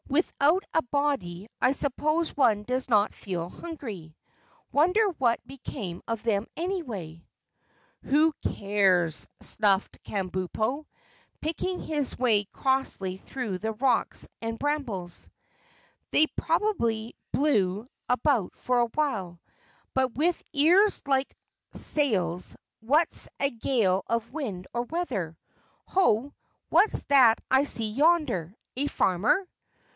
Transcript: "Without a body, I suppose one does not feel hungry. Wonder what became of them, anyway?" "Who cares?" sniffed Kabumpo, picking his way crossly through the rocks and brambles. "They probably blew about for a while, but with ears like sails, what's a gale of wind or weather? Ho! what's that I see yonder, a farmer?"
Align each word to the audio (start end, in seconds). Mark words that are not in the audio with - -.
"Without 0.09 0.65
a 0.73 0.81
body, 0.81 1.47
I 1.61 1.71
suppose 1.71 2.35
one 2.35 2.63
does 2.63 2.89
not 2.89 3.13
feel 3.13 3.49
hungry. 3.49 4.15
Wonder 4.71 5.05
what 5.19 5.45
became 5.47 6.01
of 6.07 6.23
them, 6.23 6.47
anyway?" 6.57 7.23
"Who 8.03 8.33
cares?" 8.55 9.27
sniffed 9.41 10.03
Kabumpo, 10.03 10.85
picking 11.39 11.81
his 11.81 12.17
way 12.17 12.43
crossly 12.45 13.17
through 13.17 13.59
the 13.59 13.71
rocks 13.73 14.27
and 14.41 14.59
brambles. 14.59 15.29
"They 16.09 16.27
probably 16.35 17.15
blew 17.31 17.85
about 18.09 18.55
for 18.57 18.79
a 18.79 18.87
while, 18.95 19.39
but 19.93 20.15
with 20.15 20.43
ears 20.51 21.03
like 21.05 21.33
sails, 21.73 22.57
what's 22.81 23.29
a 23.39 23.51
gale 23.51 24.03
of 24.07 24.33
wind 24.33 24.67
or 24.73 24.81
weather? 24.81 25.37
Ho! 25.89 26.33
what's 26.69 27.03
that 27.03 27.39
I 27.49 27.63
see 27.63 27.91
yonder, 27.91 28.53
a 28.75 28.87
farmer?" 28.87 29.47